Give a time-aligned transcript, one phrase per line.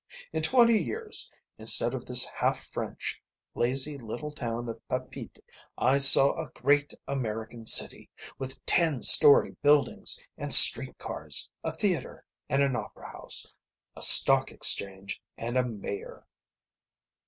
[0.33, 1.29] In twenty years,
[1.59, 3.21] instead of this half French,
[3.53, 5.37] lazy little town of Papeete
[5.77, 8.09] I saw a great American city
[8.39, 13.53] with ten story buildings and street cars, a theatre and an opera house,
[13.95, 16.25] a stock exchange and a mayor."